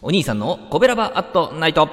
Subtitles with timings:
[0.00, 1.88] お兄さんのコベラバアットナイト。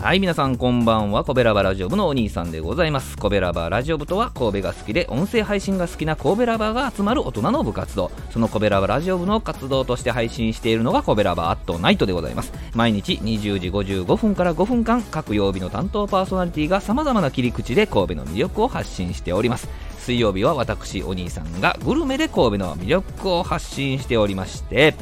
[0.00, 1.24] はい皆さんこんばんは。
[1.24, 3.18] コベラバラジオ部のお兄さんでございます。
[3.18, 8.12] コベラバラジオ部とは神戸が好きで音声配信が好きな神戸ラバーが集まる大人の部活動。
[8.30, 12.52] そのコベラバラジオ部の活動として配信しているのがコベラバアットナイトでございます。
[12.74, 19.68] 毎日20時55分から5分間各曜日の担当パーソナリティが様々な切り口で神戸の魅力を発信しております。
[20.02, 24.94] 水曜日は私お兄さんがグルメで神戸の魅力を発信しておりまして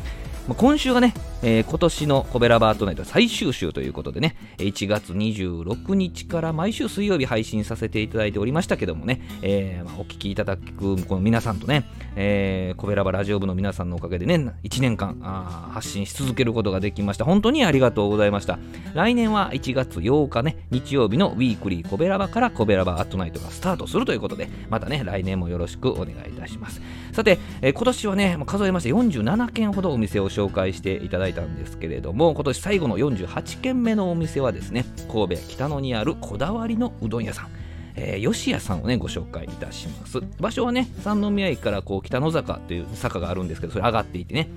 [0.57, 17.25] 今週はねえー、今年のコベラバートナイト最終週ということでね、1月26日から毎週水曜日配信させていただいておりましたけどもね、えー、まあ、お聞きいただくこの皆さんとね、えー、コベラバラジオ部の皆さんのおかげでね、1年間あ発信し続けることができました。
[17.25, 18.59] 本当にありがとうございました。
[18.93, 26.83] 来年は1月8日ね、日曜日のウィークリーコベラバからコベラバアットナイトがスタートするということで、またね、来年もよろしくお願いいたします。
[27.13, 37.49] さて、えー、今年はね、数えまして47件ほどお店を紹介していただいていたんですけれども今年最後の48軒目のお店はですね神戸北野にあるこだわりのうどん屋さん。
[37.97, 40.21] えー、吉屋さんをねご紹介いたします。
[40.39, 44.49] 場所はね三宮駅からこう北野坂という坂があるんですけどそれ上がっていてね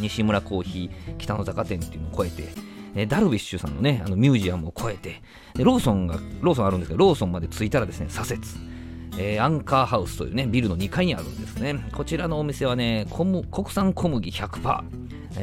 [0.00, 2.52] 西村コーヒー北野坂店っていうのを越えて
[2.96, 5.22] えダルビッシュさんのねあのミュージアムを越えて
[5.54, 8.74] でローソンがローソンあるんですけどローソンまで着いたらですね左折。
[9.16, 11.76] えー、アンカーハウスというね、ビルの2階にあるんですね。
[11.92, 14.84] こちらのお店はね、国産小麦100%、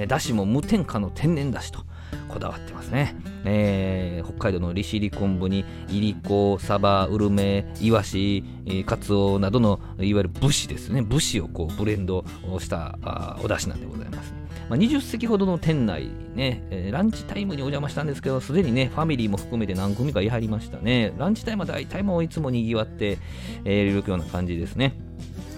[0.08, 1.80] だしも無添加の天然だしと
[2.28, 3.16] こだわってますね。
[3.44, 8.44] えー、北海道の利尻昆布に、いりこ、サバ、ウルメ、イワシ、
[8.86, 11.02] カツオなどのいわゆる武士ですね。
[11.02, 12.23] 武士をこうブレンド
[12.59, 12.98] した
[13.44, 14.33] お出汁なんでございます。
[14.70, 21.14] まあ、20席ほどの店内ね、えー、ランチタイムにお邪魔したんですけど、すでにね、ファミリーも含めて何組かいはりましたね。
[21.17, 23.17] ランチタイムは大体もういつも賑わって、
[23.66, 24.94] えー、いるような感じですね。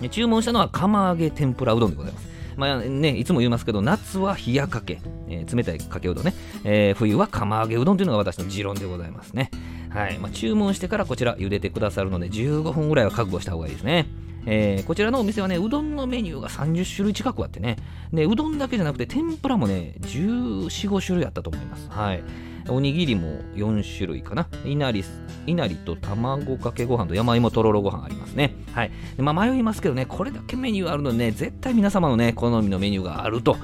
[0.09, 2.32] 注文したのは釜揚げ天ぷらうどんでございます。
[2.57, 6.33] まあね、いつも言いますけど、夏は冷やかけ、えー、冷たいかけうどんね、
[6.63, 9.49] えー、冬は釜揚げうどんというのが私の持論でございますね。
[9.89, 14.07] はいまあ、注文してからこちら茹でてくださるので、15分ぐらいは覚悟した方がいいですね。
[14.45, 17.77] えー、こちらのお店はね、うどんのメニューが30種類近くあってね、
[18.11, 21.89] でうどんだけじゃなくて天ぷらもね、14、5種類あったと思います。
[21.89, 22.23] はい。
[22.69, 24.47] おにぎりも4種類かな。
[24.65, 25.03] いなり、
[25.45, 28.55] いなりと卵かけご飯と山芋とろろご飯ありますね。
[28.73, 28.91] はい。
[29.17, 33.57] まあ、迷いますけどね、これだけメニューあるのでね、絶対皆様のね、好みのメニューがあると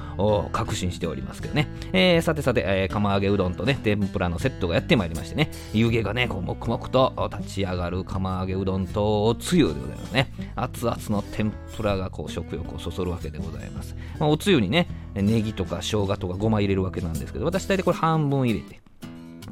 [0.52, 1.68] 確信しておりますけどね。
[1.92, 10.32] えー、さてさて、えー、釜揚げうどんとね、天ぷらのセットがやってまいりましてね、湯気がね、こう、黙々と立ち上がる釜揚げうどんとおつゆでございますね。
[10.56, 13.96] 熱々の天ぷらがこう、食欲をそそるわけでございます。
[14.18, 18.80] まあ、おつゆにね、ネギとか生姜とかごま入れるわけなんですけど、私大体これ半分入れて、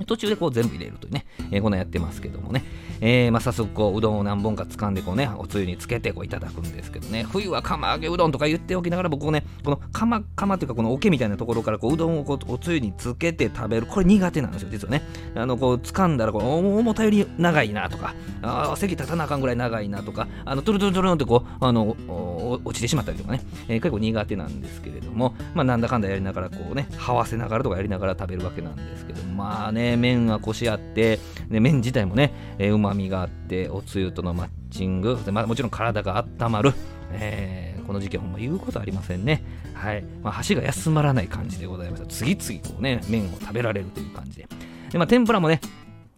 [0.06, 2.64] 途中でこう全部入れるというね、えー、こんなやってますけどもね、
[3.00, 15.02] えー、まあ早速こううどんを何本か掴んでこうね、おつゆにつけてこういただくんですけどね、冬は釜揚げうどんとか言っておきながら僕はね、この釜、釜というかこの桶みたいなところからこううどんをこうおつゆにつけて食べる、これ苦手なんですよ、実はね。
[15.34, 21.96] あの、こう掴んだらこう重たより長いなとか、あ席立たなあかんぐらい長いなとか、あの、トゥルトゥルトゥルンってこう、あの、
[22.64, 31.18] 落ちてしまったりとかね、えー、結構苦手なんですけれども、まあなんだかんだやりながらこうね、はわせながらとかやりながら食べるわけなんですけど、まあね、麺はこしあって、
[31.50, 36.72] で麺自体もね、うまみがあって、おつゆとのマッチング、でまあ、もちろん体が温まる、
[37.12, 39.42] えー、この時期はほんま言うことありませんね。
[39.74, 40.04] はい。
[40.22, 42.08] まあ、箸が休まらない感じでございました。
[42.08, 44.48] 次々こうね、麺を食べられるという感じで。
[44.90, 45.60] で、まあ、天ぷらもね、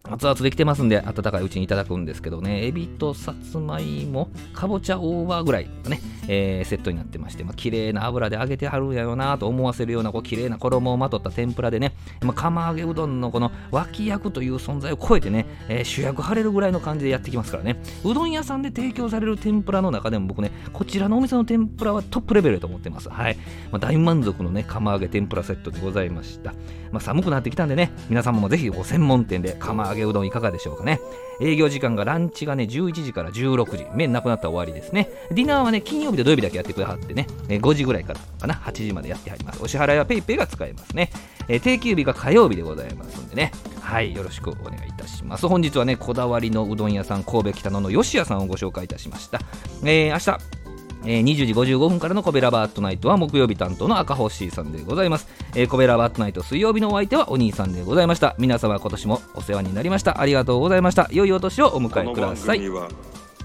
[0.05, 6.01] 熱々できてますんで、温かいうちにいただくんですけどね、エビとさつまいも、かぼちゃオーバーぐらいね、
[6.33, 11.93] えー、セットになってまして、まあ、綺麗な油で揚げてはるんやろなと思わせるような、こう、綺麗な衣をまとった天ぷらでね、
[12.23, 23.11] まあ、釜揚げうどんのこの脇役という存在を超えてね、えー、主役張れるぐらいの感じでやってきますからね、うどん屋さんで提供される天ぷらの中でも僕ね、こちらのお店の天ぷらはトップレベルと思ってます。
[23.11, 23.37] はい。
[23.73, 26.53] まあ、大満足のね、釜揚げ天ぷらセットでございました。
[26.93, 31.01] まあ、寒くなってきたんでね、皆様もぜひご専門店で釜揚げうどんいかがでしょうかね。
[31.41, 33.87] 営業時間がランチがね、11時から16時。
[33.95, 35.09] 麺なくなったら終わりですね。
[35.31, 39.63] ディナーはね、金曜日と土曜日だけやってくださってね、5時ぐらいからかな、8時までやってはります。
[39.63, 41.11] お支払いは PayPay が使えますね。
[41.49, 43.53] えー、定休日が火曜日でございますんでね。
[43.81, 45.49] はい、よろしくお願いいたします。
[45.49, 49.41] 本日はね、こだわりのうどん屋さん、神戸北野の吉屋さんをご紹介いたしました。
[49.83, 50.61] えー、明日、
[51.05, 63.10] えー、20時55分からのコベラバートナイトは木曜日担当の赤星さんでございます、えー、コベラバートナイト水曜日のお相手はお兄さんでございました皆様今年もお世話になりましたありがとうございました良いお年をお迎えくださいこの番組は